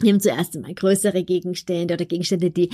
Wir 0.00 0.12
haben 0.12 0.20
zuerst 0.20 0.56
einmal 0.56 0.74
größere 0.74 1.24
Gegenstände 1.24 1.94
oder 1.94 2.04
Gegenstände, 2.04 2.50
die 2.50 2.68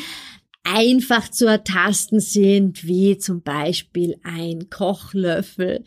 einfach 0.65 1.29
zu 1.29 1.47
ertasten 1.47 2.21
sind, 2.21 2.85
wie 2.85 3.19
zum 3.19 3.43
Beispiel 3.43 4.17
ein 4.25 4.71
Kochlöffel. 4.71 5.85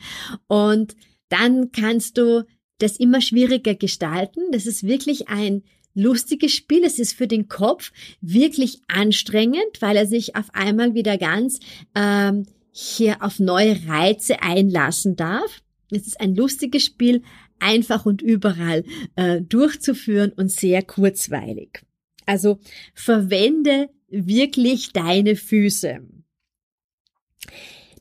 Und 0.47 0.95
dann 1.31 1.71
kannst 1.71 2.17
du 2.17 2.45
das 2.79 2.97
immer 2.97 3.21
schwieriger 3.21 3.75
gestalten. 3.75 4.41
Das 4.51 4.65
ist 4.65 4.83
wirklich 4.83 5.29
ein 5.29 5.63
lustiges 5.93 6.53
Spiel. 6.53 6.83
Es 6.83 6.99
ist 6.99 7.13
für 7.13 7.27
den 7.27 7.47
Kopf 7.47 7.91
wirklich 8.21 8.81
anstrengend, 8.87 9.81
weil 9.81 9.97
er 9.97 10.07
sich 10.07 10.35
auf 10.35 10.53
einmal 10.53 10.93
wieder 10.93 11.17
ganz 11.17 11.59
ähm, 11.95 12.45
hier 12.71 13.21
auf 13.21 13.39
neue 13.39 13.87
Reize 13.87 14.41
einlassen 14.41 15.15
darf. 15.15 15.61
Es 15.89 16.07
ist 16.07 16.21
ein 16.21 16.35
lustiges 16.35 16.85
Spiel, 16.85 17.21
einfach 17.59 18.05
und 18.05 18.21
überall 18.21 18.83
äh, 19.15 19.41
durchzuführen 19.41 20.31
und 20.31 20.51
sehr 20.51 20.81
kurzweilig. 20.81 21.83
Also 22.25 22.59
verwende 22.93 23.89
wirklich 24.09 24.93
deine 24.93 25.35
Füße. 25.35 25.99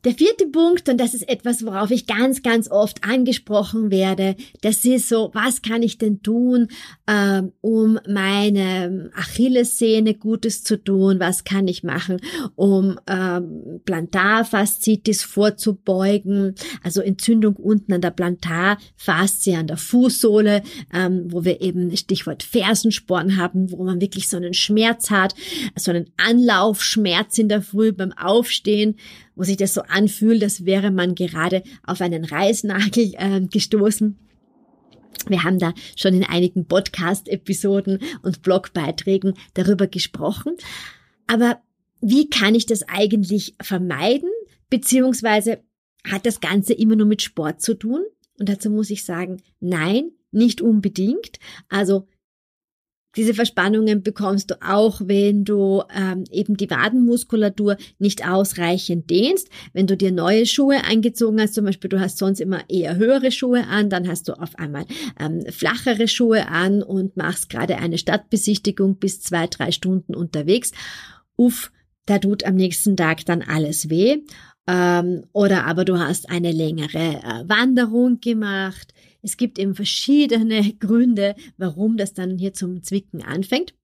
Der 0.04 0.14
vierte 0.14 0.46
Punkt, 0.46 0.88
und 0.88 0.98
das 0.98 1.12
ist 1.12 1.28
etwas, 1.28 1.64
worauf 1.66 1.90
ich 1.90 2.06
ganz, 2.06 2.42
ganz 2.42 2.70
oft 2.70 3.04
angesprochen 3.04 3.90
werde, 3.90 4.34
das 4.62 4.82
ist 4.86 5.10
so, 5.10 5.30
was 5.34 5.60
kann 5.60 5.82
ich 5.82 5.98
denn 5.98 6.22
tun, 6.22 6.68
ähm, 7.06 7.52
um 7.60 7.98
meine 8.08 9.10
Achillessehne 9.14 10.14
Gutes 10.14 10.64
zu 10.64 10.82
tun? 10.82 11.20
Was 11.20 11.44
kann 11.44 11.68
ich 11.68 11.82
machen, 11.82 12.18
um 12.56 12.98
ähm, 13.06 13.80
Plantarfaszitis 13.84 15.22
vorzubeugen? 15.22 16.54
Also 16.82 17.02
Entzündung 17.02 17.56
unten 17.56 17.92
an 17.92 18.00
der 18.00 18.10
Plantarfaszie, 18.10 19.56
an 19.56 19.66
der 19.66 19.76
Fußsohle, 19.76 20.62
ähm, 20.94 21.26
wo 21.28 21.44
wir 21.44 21.60
eben 21.60 21.94
Stichwort 21.94 22.42
Fersensporn 22.42 23.36
haben, 23.36 23.70
wo 23.70 23.84
man 23.84 24.00
wirklich 24.00 24.28
so 24.28 24.38
einen 24.38 24.54
Schmerz 24.54 25.10
hat, 25.10 25.34
so 25.76 25.90
einen 25.90 26.08
Anlaufschmerz 26.16 27.36
in 27.36 27.50
der 27.50 27.60
Früh 27.60 27.92
beim 27.92 28.12
Aufstehen 28.12 28.96
wo 29.34 29.44
sich 29.44 29.56
das 29.56 29.74
so 29.74 29.82
anfühlt, 29.82 30.42
als 30.42 30.64
wäre 30.64 30.90
man 30.90 31.14
gerade 31.14 31.62
auf 31.86 32.00
einen 32.00 32.24
Reißnagel 32.24 33.12
äh, 33.16 33.40
gestoßen. 33.40 34.18
Wir 35.28 35.44
haben 35.44 35.58
da 35.58 35.74
schon 35.96 36.14
in 36.14 36.24
einigen 36.24 36.66
Podcast-Episoden 36.66 38.00
und 38.22 38.42
Blogbeiträgen 38.42 39.34
darüber 39.54 39.86
gesprochen. 39.86 40.54
Aber 41.26 41.60
wie 42.00 42.30
kann 42.30 42.54
ich 42.54 42.66
das 42.66 42.82
eigentlich 42.88 43.54
vermeiden? 43.60 44.30
Beziehungsweise 44.70 45.62
hat 46.04 46.24
das 46.24 46.40
Ganze 46.40 46.72
immer 46.72 46.96
nur 46.96 47.06
mit 47.06 47.22
Sport 47.22 47.60
zu 47.60 47.74
tun? 47.74 48.02
Und 48.38 48.48
dazu 48.48 48.70
muss 48.70 48.90
ich 48.90 49.04
sagen, 49.04 49.42
nein, 49.60 50.12
nicht 50.30 50.62
unbedingt. 50.62 51.38
Also 51.68 52.08
diese 53.16 53.34
Verspannungen 53.34 54.02
bekommst 54.02 54.50
du 54.50 54.62
auch, 54.62 55.00
wenn 55.04 55.44
du 55.44 55.82
ähm, 55.94 56.24
eben 56.30 56.56
die 56.56 56.70
Wadenmuskulatur 56.70 57.76
nicht 57.98 58.26
ausreichend 58.28 59.10
dehnst. 59.10 59.48
Wenn 59.72 59.88
du 59.88 59.96
dir 59.96 60.12
neue 60.12 60.46
Schuhe 60.46 60.84
eingezogen 60.84 61.40
hast, 61.40 61.54
zum 61.54 61.64
Beispiel 61.64 61.90
du 61.90 61.98
hast 61.98 62.18
sonst 62.18 62.40
immer 62.40 62.68
eher 62.68 62.96
höhere 62.96 63.32
Schuhe 63.32 63.66
an, 63.66 63.90
dann 63.90 64.06
hast 64.06 64.28
du 64.28 64.34
auf 64.34 64.56
einmal 64.58 64.84
ähm, 65.18 65.44
flachere 65.50 66.06
Schuhe 66.06 66.48
an 66.48 66.82
und 66.82 67.16
machst 67.16 67.50
gerade 67.50 67.78
eine 67.78 67.98
Stadtbesichtigung 67.98 68.96
bis 68.96 69.20
zwei, 69.20 69.48
drei 69.48 69.72
Stunden 69.72 70.14
unterwegs. 70.14 70.70
Uff, 71.36 71.72
da 72.06 72.18
tut 72.18 72.44
am 72.44 72.54
nächsten 72.54 72.96
Tag 72.96 73.24
dann 73.24 73.42
alles 73.42 73.90
weh. 73.90 74.18
Ähm, 74.68 75.24
oder 75.32 75.66
aber 75.66 75.84
du 75.84 75.98
hast 75.98 76.30
eine 76.30 76.52
längere 76.52 77.20
äh, 77.24 77.48
Wanderung 77.48 78.20
gemacht 78.20 78.94
es 79.22 79.36
gibt 79.36 79.58
eben 79.58 79.74
verschiedene 79.74 80.74
Gründe, 80.78 81.34
warum 81.56 81.96
das 81.96 82.14
dann 82.14 82.38
hier 82.38 82.52
zum 82.52 82.82
Zwicken 82.82 83.22
anfängt. 83.22 83.74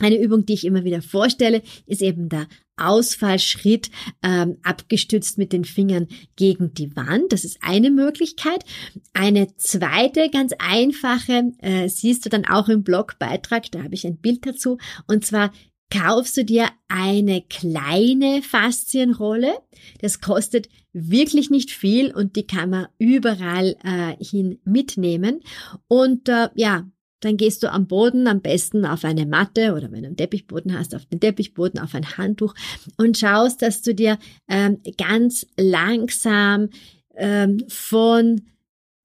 Eine 0.00 0.20
Übung, 0.20 0.44
die 0.44 0.54
ich 0.54 0.64
immer 0.64 0.82
wieder 0.82 1.02
vorstelle, 1.02 1.62
ist 1.86 2.02
eben 2.02 2.28
der 2.28 2.48
Ausfallschritt 2.76 3.90
ähm, 4.24 4.58
abgestützt 4.64 5.38
mit 5.38 5.52
den 5.52 5.64
Fingern 5.64 6.08
gegen 6.34 6.74
die 6.74 6.96
Wand. 6.96 7.32
Das 7.32 7.44
ist 7.44 7.58
eine 7.60 7.92
Möglichkeit. 7.92 8.64
Eine 9.12 9.56
zweite, 9.56 10.30
ganz 10.30 10.52
einfache, 10.58 11.52
äh, 11.58 11.88
siehst 11.88 12.26
du 12.26 12.28
dann 12.28 12.44
auch 12.44 12.68
im 12.68 12.82
Blogbeitrag, 12.82 13.70
da 13.70 13.84
habe 13.84 13.94
ich 13.94 14.04
ein 14.04 14.16
Bild 14.16 14.44
dazu, 14.44 14.78
und 15.06 15.24
zwar 15.24 15.52
kaufst 15.90 16.36
du 16.36 16.44
dir 16.44 16.68
eine 16.88 17.42
kleine 17.42 18.42
Faszienrolle. 18.42 19.54
Das 20.00 20.20
kostet 20.20 20.68
wirklich 20.92 21.50
nicht 21.50 21.70
viel 21.70 22.12
und 22.12 22.36
die 22.36 22.46
kann 22.46 22.70
man 22.70 22.86
überall 22.98 23.76
äh, 23.84 24.16
hin 24.24 24.60
mitnehmen. 24.64 25.40
Und 25.88 26.28
äh, 26.28 26.48
ja, 26.54 26.86
dann 27.20 27.36
gehst 27.36 27.62
du 27.62 27.72
am 27.72 27.86
Boden 27.86 28.26
am 28.26 28.42
besten 28.42 28.84
auf 28.84 29.04
eine 29.04 29.26
Matte 29.26 29.74
oder 29.74 29.90
wenn 29.90 30.02
du 30.02 30.08
einen 30.08 30.16
Teppichboden 30.16 30.78
hast, 30.78 30.94
auf 30.94 31.06
den 31.06 31.20
Teppichboden, 31.20 31.80
auf 31.80 31.94
ein 31.94 32.16
Handtuch 32.16 32.54
und 32.98 33.16
schaust, 33.16 33.62
dass 33.62 33.82
du 33.82 33.94
dir 33.94 34.18
ähm, 34.48 34.80
ganz 34.98 35.46
langsam 35.56 36.68
ähm, 37.16 37.64
von 37.68 38.42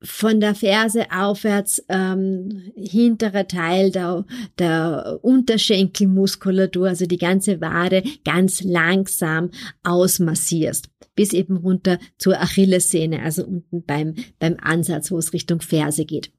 von 0.01 0.39
der 0.39 0.55
Ferse 0.55 1.11
aufwärts 1.11 1.83
ähm, 1.89 2.71
hintere 2.75 3.47
Teil 3.47 3.91
der, 3.91 4.25
der 4.57 5.19
Unterschenkelmuskulatur, 5.21 6.87
also 6.87 7.05
die 7.05 7.17
ganze 7.17 7.59
Wade, 7.59 8.03
ganz 8.23 8.63
langsam 8.63 9.51
ausmassierst, 9.83 10.89
bis 11.15 11.33
eben 11.33 11.57
runter 11.57 11.99
zur 12.17 12.39
Achillessehne, 12.39 13.21
also 13.21 13.45
unten 13.45 13.83
beim, 13.83 14.15
beim 14.39 14.55
Ansatz, 14.61 15.11
wo 15.11 15.17
es 15.17 15.33
Richtung 15.33 15.59
Ferse 15.59 16.05
geht. 16.05 16.31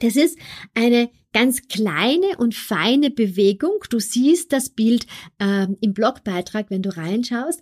Das 0.00 0.16
ist 0.16 0.38
eine 0.74 1.10
ganz 1.32 1.68
kleine 1.68 2.36
und 2.38 2.54
feine 2.54 3.10
Bewegung. 3.10 3.78
Du 3.88 3.98
siehst 3.98 4.52
das 4.52 4.68
Bild 4.70 5.06
äh, 5.38 5.66
im 5.80 5.94
Blogbeitrag, 5.94 6.70
wenn 6.70 6.82
du 6.82 6.96
reinschaust. 6.96 7.60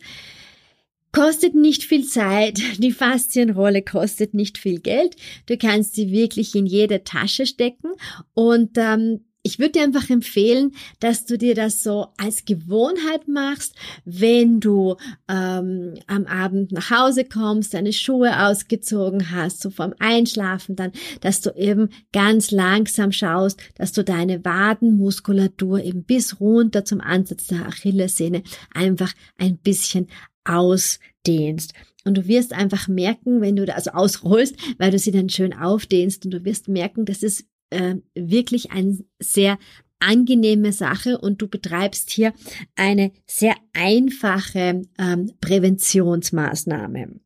Kostet 1.19 1.57
nicht 1.57 1.83
viel 1.83 2.07
Zeit, 2.07 2.61
die 2.79 2.93
Faszienrolle 2.93 3.83
kostet 3.83 4.35
nicht 4.35 4.57
viel 4.57 4.79
Geld. 4.79 5.17
Du 5.47 5.57
kannst 5.57 5.97
sie 5.97 6.13
wirklich 6.13 6.55
in 6.55 6.65
jede 6.65 7.03
Tasche 7.03 7.45
stecken 7.45 7.91
und 8.35 8.79
ähm, 8.79 9.25
ich 9.43 9.59
würde 9.59 9.73
dir 9.73 9.83
einfach 9.83 10.11
empfehlen, 10.11 10.73
dass 11.01 11.25
du 11.25 11.37
dir 11.37 11.57
das 11.57 11.83
so 11.83 12.09
als 12.19 12.45
Gewohnheit 12.45 13.27
machst, 13.27 13.75
wenn 14.05 14.61
du 14.61 14.97
ähm, 15.29 15.95
am 16.07 16.27
Abend 16.27 16.71
nach 16.71 16.91
Hause 16.91 17.25
kommst, 17.25 17.75
deine 17.75 17.93
Schuhe 17.93 18.47
ausgezogen 18.47 19.33
hast, 19.33 19.61
so 19.61 19.71
vorm 19.71 19.95
Einschlafen 19.99 20.77
dann, 20.77 20.93
dass 21.21 21.41
du 21.41 21.51
eben 21.57 21.89
ganz 22.13 22.53
langsam 22.53 23.11
schaust, 23.11 23.61
dass 23.77 23.93
du 23.93 24.05
deine 24.05 24.45
Wadenmuskulatur 24.45 25.83
eben 25.83 26.05
bis 26.05 26.39
runter 26.39 26.85
zum 26.85 27.01
Ansatz 27.01 27.49
der 27.49 27.67
Achillessehne 27.67 28.43
einfach 28.73 29.13
ein 29.37 29.57
bisschen 29.57 30.09
ausdehnst. 30.49 31.75
Und 32.05 32.17
du 32.17 32.27
wirst 32.27 32.53
einfach 32.53 32.89
merken, 32.89 33.41
wenn 33.41 33.57
du 33.57 33.67
da 33.67 33.75
also 33.75 33.91
ausrollst, 33.91 34.57
weil 34.79 34.91
du 34.91 34.99
sie 34.99 35.11
dann 35.11 35.29
schön 35.29 35.53
aufdehnst 35.53 36.25
und 36.25 36.33
du 36.33 36.45
wirst 36.45 36.69
merken, 36.69 37.05
dass 37.05 37.23
es 37.23 37.47
äh, 37.71 37.97
wirklich 38.15 38.71
eine 38.71 38.99
sehr 39.19 39.59
angenehme 40.01 40.73
Sache 40.73 41.19
und 41.19 41.43
du 41.43 41.49
betreibst 41.49 42.11
hier 42.11 42.33
eine 42.77 43.13
sehr 43.27 43.57
einfache 43.73 44.83
ähm, 44.99 45.33
Präventionsmaßnahme. 45.41 47.21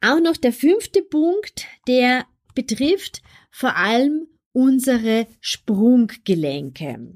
Auch 0.00 0.20
noch 0.20 0.36
der 0.36 0.52
fünfte 0.52 1.02
Punkt, 1.02 1.66
der 1.86 2.24
betrifft 2.54 3.22
vor 3.50 3.76
allem 3.76 4.26
unsere 4.52 5.26
Sprunggelenke. 5.40 7.14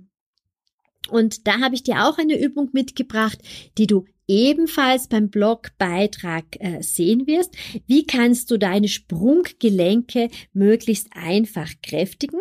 Und 1.10 1.46
da 1.46 1.60
habe 1.60 1.74
ich 1.74 1.82
dir 1.82 2.06
auch 2.06 2.18
eine 2.18 2.38
Übung 2.38 2.70
mitgebracht, 2.72 3.38
die 3.78 3.86
du 3.86 4.06
ebenfalls 4.28 5.08
beim 5.08 5.30
Blogbeitrag 5.30 6.44
äh, 6.60 6.82
sehen 6.82 7.26
wirst. 7.26 7.54
Wie 7.86 8.06
kannst 8.06 8.50
du 8.50 8.58
deine 8.58 8.88
Sprunggelenke 8.88 10.30
möglichst 10.52 11.08
einfach 11.12 11.70
kräftigen? 11.82 12.40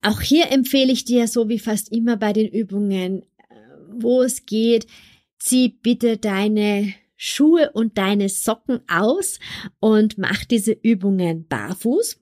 Auch 0.00 0.20
hier 0.20 0.50
empfehle 0.50 0.92
ich 0.92 1.04
dir, 1.04 1.26
so 1.26 1.48
wie 1.48 1.58
fast 1.58 1.92
immer 1.92 2.16
bei 2.16 2.32
den 2.32 2.48
Übungen, 2.48 3.22
äh, 3.22 3.54
wo 3.90 4.22
es 4.22 4.46
geht, 4.46 4.86
zieh 5.38 5.68
bitte 5.68 6.16
deine 6.16 6.94
Schuhe 7.16 7.72
und 7.72 7.98
deine 7.98 8.28
Socken 8.28 8.80
aus 8.88 9.40
und 9.80 10.18
mach 10.18 10.44
diese 10.44 10.72
Übungen 10.72 11.48
barfuß. 11.48 12.20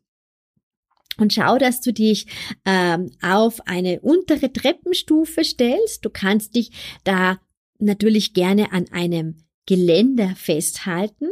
Und 1.18 1.32
schau, 1.32 1.58
dass 1.58 1.80
du 1.80 1.92
dich 1.92 2.26
ähm, 2.64 3.10
auf 3.22 3.66
eine 3.66 4.00
untere 4.00 4.52
Treppenstufe 4.52 5.44
stellst. 5.44 6.04
Du 6.04 6.10
kannst 6.10 6.54
dich 6.54 6.70
da 7.04 7.40
natürlich 7.78 8.34
gerne 8.34 8.72
an 8.72 8.86
einem 8.92 9.38
Geländer 9.66 10.34
festhalten 10.36 11.28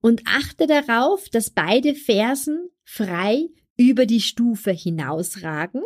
und 0.00 0.22
achte 0.26 0.66
darauf, 0.66 1.28
dass 1.28 1.50
beide 1.50 1.94
Fersen 1.94 2.70
frei 2.84 3.48
über 3.76 4.06
die 4.06 4.20
Stufe 4.20 4.70
hinausragen. 4.70 5.82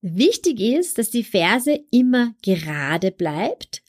Wichtig 0.00 0.60
ist, 0.60 0.98
dass 0.98 1.10
die 1.10 1.24
Ferse 1.24 1.80
immer 1.90 2.34
gerade 2.42 3.10
bleibt, 3.10 3.82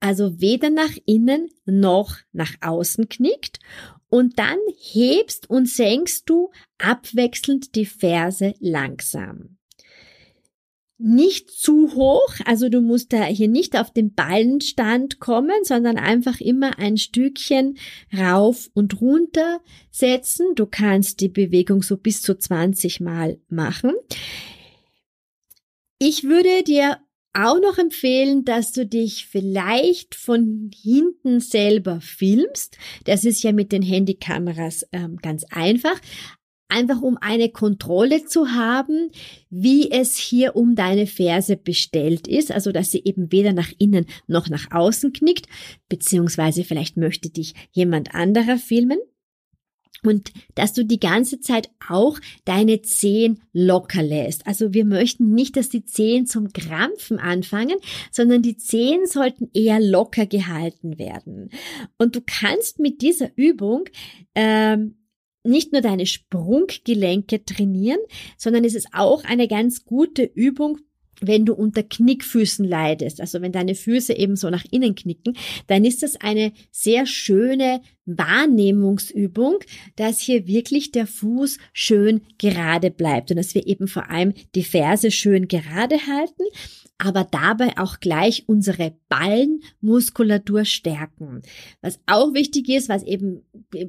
also 0.00 0.40
weder 0.40 0.70
nach 0.70 0.92
innen 1.06 1.48
noch 1.64 2.18
nach 2.32 2.54
außen 2.60 3.08
knickt 3.08 3.58
und 4.08 4.38
dann 4.38 4.58
hebst 4.78 5.50
und 5.50 5.68
senkst 5.68 6.28
du 6.28 6.50
abwechselnd 6.78 7.74
die 7.74 7.86
Ferse 7.86 8.54
langsam. 8.60 9.56
Nicht 10.98 11.50
zu 11.50 11.94
hoch, 11.94 12.34
also 12.46 12.70
du 12.70 12.80
musst 12.80 13.12
da 13.12 13.24
hier 13.24 13.48
nicht 13.48 13.78
auf 13.78 13.90
den 13.90 14.14
Ballenstand 14.14 15.20
kommen, 15.20 15.62
sondern 15.62 15.98
einfach 15.98 16.40
immer 16.40 16.78
ein 16.78 16.96
Stückchen 16.96 17.76
rauf 18.16 18.70
und 18.72 18.98
runter 19.02 19.60
setzen. 19.90 20.54
Du 20.54 20.64
kannst 20.64 21.20
die 21.20 21.28
Bewegung 21.28 21.82
so 21.82 21.98
bis 21.98 22.22
zu 22.22 22.38
20 22.38 23.00
Mal 23.00 23.38
machen. 23.48 23.92
Ich 25.98 26.24
würde 26.24 26.62
dir 26.62 26.98
auch 27.36 27.60
noch 27.60 27.78
empfehlen, 27.78 28.44
dass 28.44 28.72
du 28.72 28.86
dich 28.86 29.26
vielleicht 29.26 30.14
von 30.14 30.70
hinten 30.74 31.40
selber 31.40 32.00
filmst. 32.00 32.78
Das 33.04 33.24
ist 33.24 33.42
ja 33.42 33.52
mit 33.52 33.72
den 33.72 33.82
Handykameras 33.82 34.86
ähm, 34.92 35.16
ganz 35.18 35.44
einfach. 35.50 36.00
Einfach 36.68 37.00
um 37.00 37.16
eine 37.20 37.48
Kontrolle 37.50 38.24
zu 38.24 38.48
haben, 38.50 39.10
wie 39.50 39.90
es 39.92 40.16
hier 40.16 40.56
um 40.56 40.74
deine 40.74 41.06
Ferse 41.06 41.56
bestellt 41.56 42.26
ist, 42.26 42.50
also 42.50 42.72
dass 42.72 42.90
sie 42.90 43.02
eben 43.04 43.30
weder 43.30 43.52
nach 43.52 43.70
innen 43.78 44.06
noch 44.26 44.48
nach 44.48 44.72
außen 44.72 45.12
knickt, 45.12 45.46
beziehungsweise 45.88 46.64
vielleicht 46.64 46.96
möchte 46.96 47.30
dich 47.30 47.54
jemand 47.70 48.16
anderer 48.16 48.56
filmen 48.58 48.98
und 50.02 50.32
dass 50.54 50.72
du 50.72 50.84
die 50.84 51.00
ganze 51.00 51.40
Zeit 51.40 51.70
auch 51.88 52.18
deine 52.44 52.82
Zehen 52.82 53.40
locker 53.52 54.02
lässt. 54.02 54.46
Also 54.46 54.72
wir 54.72 54.84
möchten 54.84 55.34
nicht, 55.34 55.56
dass 55.56 55.68
die 55.68 55.84
Zehen 55.84 56.26
zum 56.26 56.52
Krampfen 56.52 57.18
anfangen, 57.18 57.76
sondern 58.10 58.42
die 58.42 58.56
Zehen 58.56 59.06
sollten 59.06 59.50
eher 59.54 59.80
locker 59.80 60.26
gehalten 60.26 60.98
werden. 60.98 61.50
Und 61.98 62.16
du 62.16 62.20
kannst 62.24 62.78
mit 62.78 63.02
dieser 63.02 63.30
Übung 63.36 63.84
ähm, 64.34 64.96
nicht 65.46 65.72
nur 65.72 65.80
deine 65.80 66.06
Sprunggelenke 66.06 67.44
trainieren, 67.44 68.00
sondern 68.36 68.64
es 68.64 68.74
ist 68.74 68.88
auch 68.92 69.24
eine 69.24 69.48
ganz 69.48 69.84
gute 69.84 70.24
Übung 70.24 70.78
wenn 71.20 71.44
du 71.46 71.54
unter 71.54 71.82
Knickfüßen 71.82 72.64
leidest, 72.64 73.20
also 73.20 73.40
wenn 73.40 73.52
deine 73.52 73.74
Füße 73.74 74.12
eben 74.16 74.36
so 74.36 74.50
nach 74.50 74.64
innen 74.70 74.94
knicken, 74.94 75.36
dann 75.66 75.84
ist 75.84 76.02
das 76.02 76.16
eine 76.16 76.52
sehr 76.70 77.06
schöne 77.06 77.80
Wahrnehmungsübung, 78.06 79.58
dass 79.96 80.20
hier 80.20 80.46
wirklich 80.46 80.92
der 80.92 81.06
Fuß 81.06 81.58
schön 81.72 82.22
gerade 82.38 82.90
bleibt 82.90 83.30
und 83.30 83.36
dass 83.36 83.54
wir 83.54 83.66
eben 83.66 83.88
vor 83.88 84.10
allem 84.10 84.34
die 84.54 84.64
Ferse 84.64 85.10
schön 85.10 85.48
gerade 85.48 85.96
halten 86.06 86.44
aber 86.98 87.24
dabei 87.24 87.76
auch 87.76 88.00
gleich 88.00 88.44
unsere 88.46 88.94
Ballenmuskulatur 89.08 90.64
stärken. 90.64 91.42
Was 91.82 92.00
auch 92.06 92.32
wichtig 92.32 92.68
ist, 92.68 92.88
was 92.88 93.02
eben 93.02 93.42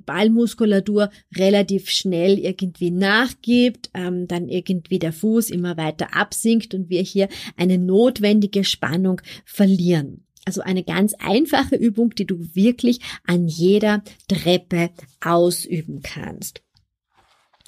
Ballmuskulatur 0.06 1.10
relativ 1.36 1.90
schnell 1.90 2.38
irgendwie 2.38 2.92
nachgibt, 2.92 3.90
ähm, 3.94 4.28
dann 4.28 4.50
irgendwie 4.50 5.00
der 5.00 5.14
Fuß 5.14 5.50
immer 5.50 5.78
weiter 5.78 6.16
absinkt 6.16 6.74
und 6.74 6.90
wir 6.90 7.02
hier 7.02 7.30
eine 7.56 7.78
notwendige 7.78 8.64
Spannung 8.64 9.22
verlieren. 9.46 10.24
Also 10.46 10.62
eine 10.62 10.84
ganz 10.84 11.14
einfache 11.20 11.76
Übung, 11.76 12.12
die 12.12 12.26
du 12.26 12.40
wirklich 12.56 13.00
an 13.26 13.48
jeder 13.48 14.02
Treppe 14.30 14.92
ausüben 15.20 16.02
kannst. 16.02 16.62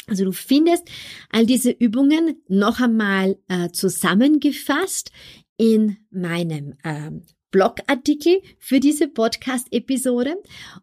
Also 0.09 0.25
du 0.25 0.31
findest 0.31 0.89
all 1.29 1.45
diese 1.45 1.71
Übungen 1.71 2.41
noch 2.47 2.79
einmal 2.79 3.37
äh, 3.47 3.69
zusammengefasst 3.69 5.11
in 5.57 5.97
meinem 6.09 6.75
ähm, 6.83 7.23
Blogartikel 7.51 8.41
für 8.57 8.79
diese 8.79 9.07
Podcast-Episode. 9.07 10.35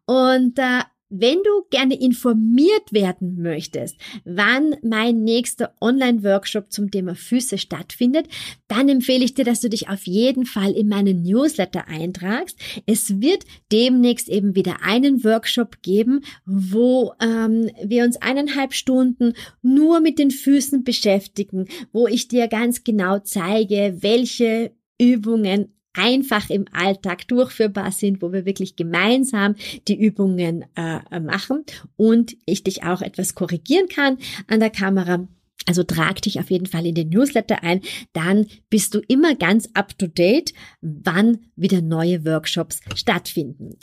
Und 0.04 0.58
äh, 0.58 0.82
wenn 1.08 1.38
du 1.42 1.64
gerne 1.70 1.98
informiert 2.00 2.92
werden 2.92 3.40
möchtest, 3.40 3.96
wann 4.24 4.74
mein 4.82 5.22
nächster 5.22 5.74
Online-Workshop 5.80 6.72
zum 6.72 6.90
Thema 6.90 7.14
Füße 7.14 7.58
stattfindet, 7.58 8.26
dann 8.66 8.88
empfehle 8.88 9.24
ich 9.24 9.34
dir, 9.34 9.44
dass 9.44 9.60
du 9.60 9.68
dich 9.68 9.88
auf 9.88 10.06
jeden 10.06 10.46
Fall 10.46 10.72
in 10.72 10.88
meinen 10.88 11.22
Newsletter 11.22 11.86
eintragst. 11.86 12.58
Es 12.86 13.20
wird 13.20 13.44
demnächst 13.70 14.28
eben 14.28 14.54
wieder 14.56 14.82
einen 14.82 15.22
Workshop 15.22 15.82
geben, 15.82 16.22
wo 16.44 17.12
ähm, 17.20 17.70
wir 17.84 18.04
uns 18.04 18.16
eineinhalb 18.16 18.74
Stunden 18.74 19.34
nur 19.62 20.00
mit 20.00 20.18
den 20.18 20.30
Füßen 20.30 20.82
beschäftigen, 20.82 21.66
wo 21.92 22.08
ich 22.08 22.28
dir 22.28 22.48
ganz 22.48 22.82
genau 22.82 23.20
zeige, 23.20 23.98
welche 24.00 24.72
Übungen 24.98 25.75
einfach 25.96 26.50
im 26.50 26.66
Alltag 26.72 27.26
durchführbar 27.28 27.92
sind, 27.92 28.22
wo 28.22 28.32
wir 28.32 28.44
wirklich 28.44 28.76
gemeinsam 28.76 29.54
die 29.88 29.98
Übungen 29.98 30.64
äh, 30.76 31.20
machen 31.20 31.64
und 31.96 32.36
ich 32.46 32.64
dich 32.64 32.84
auch 32.84 33.02
etwas 33.02 33.34
korrigieren 33.34 33.88
kann 33.88 34.18
an 34.46 34.60
der 34.60 34.70
Kamera. 34.70 35.26
Also 35.66 35.82
trag 35.82 36.22
dich 36.22 36.38
auf 36.38 36.50
jeden 36.50 36.66
Fall 36.66 36.86
in 36.86 36.94
den 36.94 37.08
Newsletter 37.08 37.62
ein, 37.62 37.80
dann 38.12 38.46
bist 38.70 38.94
du 38.94 39.00
immer 39.08 39.34
ganz 39.34 39.68
up 39.74 39.98
to 39.98 40.06
date, 40.06 40.52
wann 40.80 41.38
wieder 41.56 41.82
neue 41.82 42.24
Workshops 42.24 42.80
stattfinden. 42.94 43.76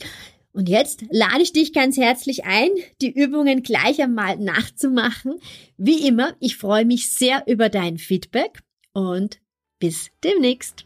Und 0.54 0.70
jetzt 0.70 1.04
lade 1.10 1.42
ich 1.42 1.52
dich 1.52 1.74
ganz 1.74 1.98
herzlich 1.98 2.46
ein, 2.46 2.70
die 3.02 3.12
Übungen 3.12 3.64
gleich 3.64 4.02
einmal 4.02 4.38
nachzumachen. 4.38 5.40
Wie 5.78 6.08
immer, 6.08 6.36
ich 6.40 6.58
freue 6.58 6.86
mich 6.86 7.12
sehr 7.12 7.44
über 7.48 7.70
dein 7.70 7.98
Feedback 7.98 8.62
und 8.94 9.40
bis 9.80 10.12
demnächst. 10.24 10.86